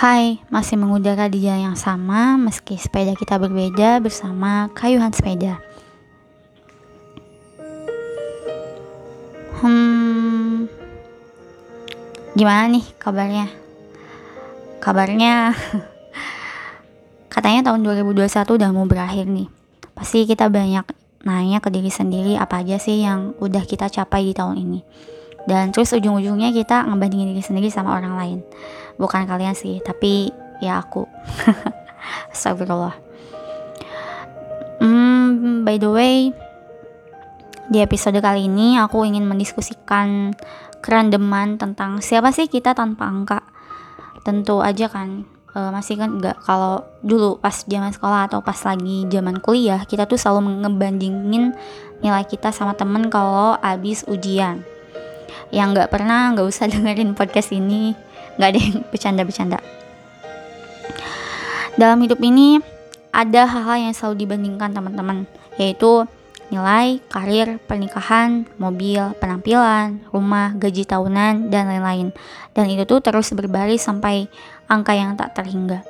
[0.00, 5.60] Hai, masih mengudara di jalan yang sama meski sepeda kita berbeda bersama Kayuhan Sepeda.
[9.60, 10.72] Hmm,
[12.32, 13.52] gimana nih kabarnya?
[14.80, 15.52] Kabarnya
[17.36, 19.52] katanya tahun 2021 udah mau berakhir nih.
[19.92, 20.96] Pasti kita banyak
[21.28, 24.80] nanya ke diri sendiri apa aja sih yang udah kita capai di tahun ini.
[25.50, 28.38] Dan terus ujung-ujungnya kita ngebandingin diri sendiri sama orang lain.
[29.02, 30.30] Bukan kalian sih tapi
[30.62, 31.10] ya aku.
[32.32, 32.94] Astagfirullah.
[34.78, 36.30] Hmm, by the way
[37.66, 40.38] di episode kali ini aku ingin mendiskusikan
[40.78, 43.42] kerandeman tentang siapa sih kita tanpa angka.
[44.22, 45.26] Tentu aja kan
[45.58, 50.06] uh, masih kan enggak kalau dulu pas zaman sekolah atau pas lagi zaman kuliah kita
[50.06, 51.56] tuh selalu ngebandingin
[52.00, 54.62] nilai kita sama temen kalau abis ujian
[55.48, 57.96] yang nggak pernah nggak usah dengerin podcast ini
[58.36, 59.58] nggak ada yang bercanda-bercanda
[61.80, 62.60] dalam hidup ini
[63.10, 65.24] ada hal-hal yang selalu dibandingkan teman-teman
[65.58, 66.06] yaitu
[66.50, 72.10] nilai, karir, pernikahan, mobil, penampilan, rumah, gaji tahunan, dan lain-lain.
[72.52, 74.26] Dan itu tuh terus berbaris sampai
[74.66, 75.86] angka yang tak terhingga.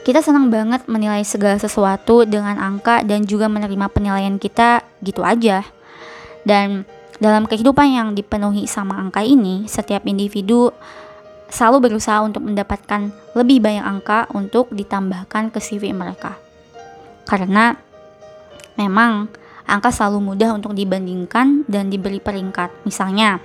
[0.00, 5.60] Kita senang banget menilai segala sesuatu dengan angka dan juga menerima penilaian kita gitu aja.
[6.40, 6.88] Dan
[7.20, 10.72] dalam kehidupan yang dipenuhi sama angka ini, setiap individu
[11.52, 16.40] selalu berusaha untuk mendapatkan lebih banyak angka untuk ditambahkan ke CV mereka.
[17.28, 17.76] Karena
[18.80, 19.28] memang
[19.68, 22.88] angka selalu mudah untuk dibandingkan dan diberi peringkat.
[22.88, 23.36] Misalnya,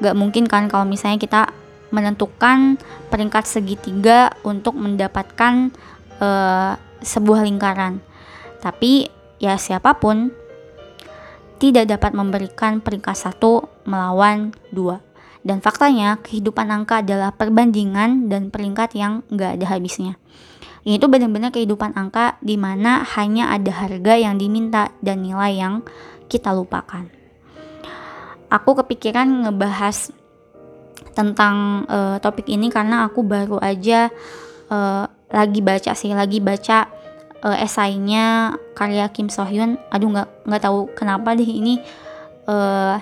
[0.00, 1.42] gak mungkin kan kalau misalnya kita
[1.92, 2.80] menentukan
[3.12, 5.68] peringkat segitiga untuk mendapatkan
[6.18, 8.00] uh, sebuah lingkaran.
[8.64, 10.32] Tapi ya siapa pun
[11.62, 14.98] tidak dapat memberikan peringkat satu melawan dua.
[15.46, 20.18] Dan faktanya, kehidupan angka adalah perbandingan dan peringkat yang nggak ada habisnya.
[20.82, 25.86] Ini tuh benar-benar kehidupan angka di mana hanya ada harga yang diminta dan nilai yang
[26.26, 27.06] kita lupakan.
[28.50, 30.10] Aku kepikiran ngebahas
[31.14, 34.10] tentang uh, topik ini karena aku baru aja
[34.66, 37.01] uh, lagi baca sih, lagi baca
[37.42, 39.78] uh, esainya karya Kim So Hyun.
[39.90, 41.82] Aduh nggak nggak tahu kenapa deh ini
[42.48, 42.98] uh,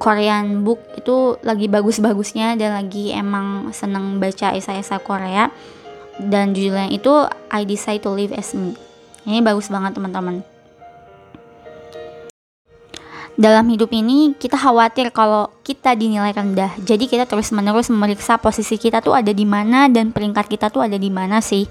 [0.00, 5.52] Korean book itu lagi bagus-bagusnya dan lagi emang seneng baca esai-esai Korea.
[6.20, 8.72] Dan judulnya itu I Decide to Live as Me.
[9.28, 10.40] Ini bagus banget teman-teman
[13.40, 16.76] dalam hidup ini kita khawatir kalau kita dinilai rendah.
[16.84, 20.84] Jadi kita terus menerus memeriksa posisi kita tuh ada di mana dan peringkat kita tuh
[20.84, 21.64] ada di mana sih.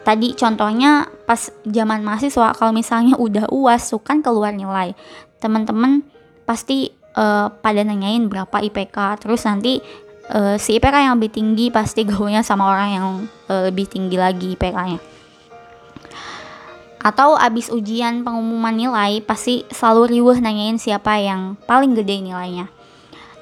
[0.00, 4.96] Tadi contohnya pas zaman mahasiswa kalau misalnya udah uas tuh kan keluar nilai.
[5.44, 6.00] Teman-teman
[6.48, 6.88] pasti
[7.20, 9.84] uh, pada nanyain berapa IPK terus nanti
[10.32, 13.06] uh, si IPK yang lebih tinggi pasti gaulnya sama orang yang
[13.52, 15.15] uh, lebih tinggi lagi IPK-nya
[17.06, 22.66] atau abis ujian pengumuman nilai pasti selalu riuh nanyain siapa yang paling gede nilainya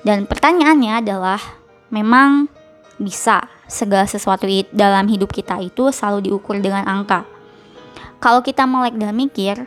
[0.05, 1.41] dan pertanyaannya adalah
[1.89, 2.53] memang
[3.01, 4.45] bisa segala sesuatu
[4.77, 7.25] dalam hidup kita itu selalu diukur dengan angka
[8.21, 9.65] kalau kita melek dan mikir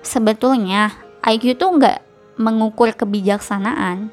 [0.00, 0.92] sebetulnya
[1.24, 2.04] IQ tuh nggak
[2.36, 4.12] mengukur kebijaksanaan.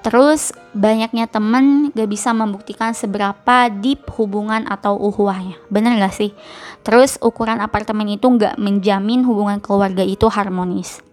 [0.00, 5.60] Terus banyaknya temen gak bisa membuktikan seberapa deep hubungan atau uhuahnya.
[5.68, 6.32] Bener gak sih?
[6.80, 11.04] Terus ukuran apartemen itu gak menjamin hubungan keluarga itu harmonis.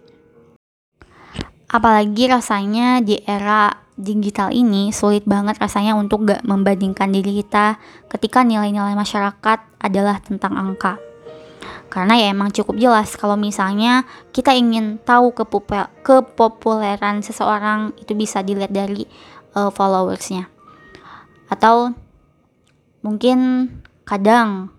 [1.68, 7.76] Apalagi rasanya di era digital ini sulit banget rasanya untuk gak membandingkan diri kita
[8.08, 11.07] ketika nilai-nilai masyarakat adalah tentang angka.
[11.88, 15.32] Karena ya emang cukup jelas kalau misalnya kita ingin tahu
[16.04, 19.08] kepopuleran seseorang itu bisa dilihat dari
[19.56, 20.46] uh, followersnya.
[21.48, 21.96] Atau
[23.00, 23.70] mungkin
[24.04, 24.70] kadang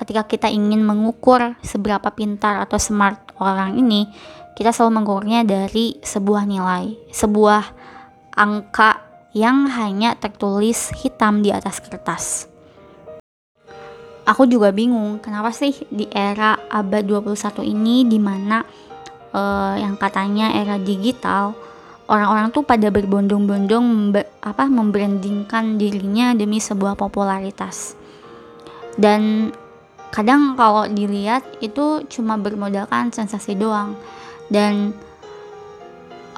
[0.00, 4.08] ketika kita ingin mengukur seberapa pintar atau smart orang ini,
[4.56, 7.62] kita selalu mengukurnya dari sebuah nilai, sebuah
[8.34, 9.04] angka
[9.36, 12.48] yang hanya tertulis hitam di atas kertas
[14.28, 18.60] aku juga bingung kenapa sih di era abad 21 ini di mana
[19.32, 21.56] uh, yang katanya era digital
[22.08, 27.94] orang-orang tuh pada berbondong-bondong membe apa membrandingkan dirinya demi sebuah popularitas.
[28.98, 29.52] Dan
[30.10, 33.94] kadang kalau dilihat itu cuma bermodalkan sensasi doang.
[34.48, 34.96] Dan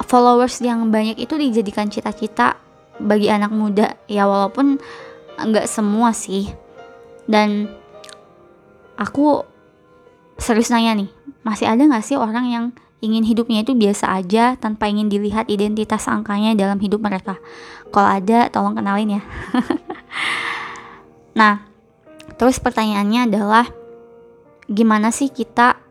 [0.03, 2.59] followers yang banyak itu dijadikan cita-cita
[2.99, 3.95] bagi anak muda.
[4.11, 4.77] Ya walaupun
[5.39, 6.51] nggak semua sih.
[7.25, 7.71] Dan
[9.01, 9.41] aku
[10.37, 11.09] serius nanya nih
[11.41, 12.65] masih ada nggak sih orang yang
[13.01, 17.41] ingin hidupnya itu biasa aja tanpa ingin dilihat identitas angkanya dalam hidup mereka.
[17.89, 19.21] Kalau ada, tolong kenalin ya.
[21.39, 21.65] nah,
[22.37, 23.65] terus pertanyaannya adalah
[24.69, 25.81] gimana sih kita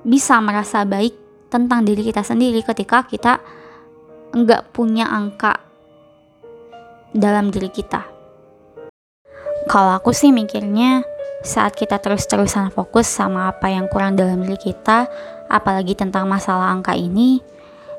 [0.00, 1.12] bisa merasa baik
[1.52, 3.44] tentang diri kita sendiri ketika kita
[4.32, 5.60] nggak punya angka
[7.12, 8.00] dalam diri kita.
[9.68, 11.04] Kalau aku sih mikirnya
[11.40, 15.08] saat kita terus-terusan fokus sama apa yang kurang dalam diri kita,
[15.48, 17.40] apalagi tentang masalah angka ini,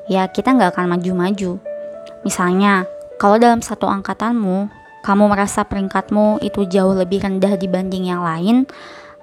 [0.06, 1.58] ya kita nggak akan maju-maju.
[2.22, 2.86] Misalnya,
[3.18, 4.70] kalau dalam satu angkatanmu,
[5.02, 8.70] kamu merasa peringkatmu itu jauh lebih rendah dibanding yang lain,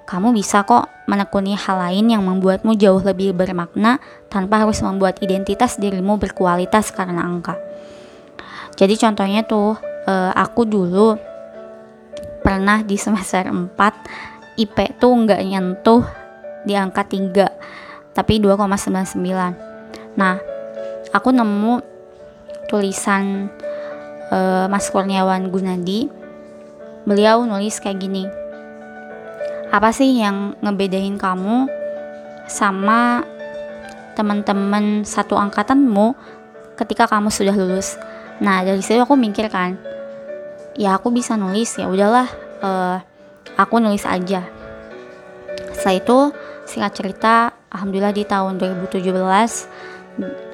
[0.04, 5.80] kamu bisa kok menekuni hal lain yang membuatmu jauh lebih bermakna tanpa harus membuat identitas
[5.80, 7.56] dirimu berkualitas karena angka.
[8.76, 11.29] Jadi contohnya tuh, uh, aku dulu
[12.40, 16.02] pernah di semester 4 IP tuh nggak nyentuh
[16.64, 19.16] di angka 3 tapi 2,99
[20.18, 20.36] nah
[21.14, 21.80] aku nemu
[22.70, 23.50] tulisan
[24.30, 26.06] uh, Mas Kurniawan Gunadi.
[27.02, 28.24] Beliau nulis kayak gini
[29.70, 31.70] apa sih yang ngebedain kamu
[32.50, 33.22] sama
[34.18, 36.18] teman-teman satu angkatanmu
[36.74, 37.94] ketika kamu sudah lulus?
[38.42, 39.78] Nah dari situ aku mikir kan
[40.78, 42.28] ya aku bisa nulis ya udahlah
[42.62, 42.98] uh,
[43.56, 44.46] aku nulis aja.
[45.74, 46.18] Setelah itu
[46.68, 47.34] singkat cerita
[47.72, 49.00] alhamdulillah di tahun 2017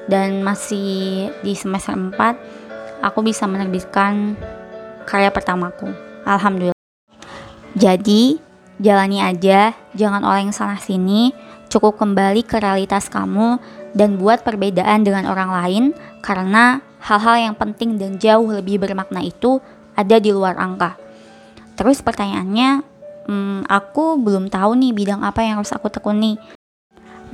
[0.07, 4.39] dan masih di semester 4 aku bisa menerbitkan
[5.03, 5.91] karya pertamaku.
[6.23, 6.75] Alhamdulillah.
[7.77, 8.41] Jadi
[8.81, 11.33] jalani aja jangan oleh yang salah sini
[11.67, 13.59] cukup kembali ke realitas kamu
[13.93, 15.83] dan buat perbedaan dengan orang lain
[16.21, 19.61] karena hal-hal yang penting dan jauh lebih bermakna itu
[19.97, 20.93] ada di luar angka
[21.73, 22.85] terus pertanyaannya
[23.25, 26.37] hmm, aku belum tahu nih bidang apa yang harus aku tekuni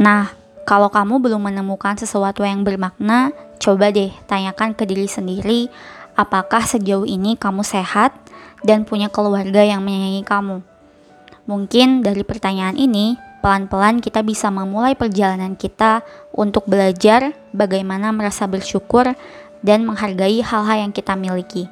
[0.01, 0.33] Nah,
[0.65, 3.29] kalau kamu belum menemukan sesuatu yang bermakna,
[3.61, 5.69] coba deh tanyakan ke diri sendiri,
[6.17, 8.15] apakah sejauh ini kamu sehat
[8.65, 10.65] dan punya keluarga yang menyayangi kamu.
[11.45, 16.01] Mungkin dari pertanyaan ini, pelan-pelan kita bisa memulai perjalanan kita
[16.31, 19.13] untuk belajar bagaimana merasa bersyukur
[19.61, 21.67] dan menghargai hal-hal yang kita miliki.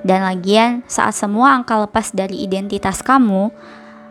[0.00, 3.52] Dan lagian, saat semua angka lepas dari identitas kamu,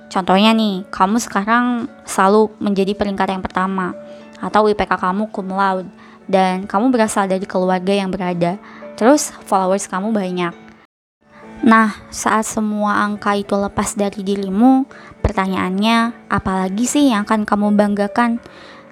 [0.10, 3.94] Contohnya nih, kamu sekarang selalu menjadi peringkat yang pertama
[4.42, 5.86] atau IPK kamu cum laude
[6.26, 8.58] dan kamu berasal dari keluarga yang berada.
[8.98, 10.54] Terus followers kamu banyak.
[11.62, 14.90] Nah, saat semua angka itu lepas dari dirimu,
[15.22, 18.42] pertanyaannya, apalagi sih yang akan kamu banggakan?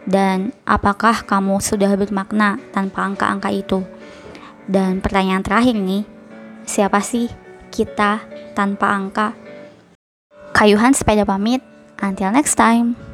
[0.07, 3.83] Dan apakah kamu sudah bermakna tanpa angka-angka itu?
[4.67, 6.17] Dan pertanyaan terakhir nih,
[6.68, 7.31] siapa sih
[7.72, 8.22] kita
[8.54, 9.34] tanpa angka?
[10.54, 11.64] Kayuhan sepeda pamit.
[11.98, 13.06] Until next time.